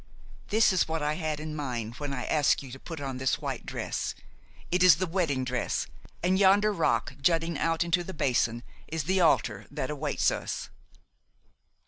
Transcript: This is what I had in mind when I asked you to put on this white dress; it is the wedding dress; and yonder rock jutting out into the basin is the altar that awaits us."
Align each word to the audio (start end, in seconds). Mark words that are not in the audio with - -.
This 0.47 0.73
is 0.73 0.87
what 0.87 1.03
I 1.03 1.13
had 1.13 1.39
in 1.39 1.55
mind 1.55 1.97
when 1.97 2.11
I 2.11 2.25
asked 2.25 2.63
you 2.63 2.71
to 2.71 2.79
put 2.79 2.99
on 2.99 3.17
this 3.19 3.37
white 3.39 3.67
dress; 3.67 4.15
it 4.71 4.81
is 4.81 4.95
the 4.95 5.05
wedding 5.05 5.43
dress; 5.43 5.85
and 6.23 6.39
yonder 6.39 6.73
rock 6.73 7.13
jutting 7.21 7.55
out 7.55 7.83
into 7.83 8.03
the 8.03 8.11
basin 8.11 8.63
is 8.87 9.03
the 9.03 9.21
altar 9.21 9.67
that 9.69 9.91
awaits 9.91 10.31
us." 10.31 10.71